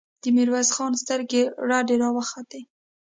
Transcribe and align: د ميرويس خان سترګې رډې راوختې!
د 0.21 0.23
ميرويس 0.35 0.69
خان 0.75 0.93
سترګې 1.03 1.41
رډې 1.69 1.95
راوختې! 2.01 2.61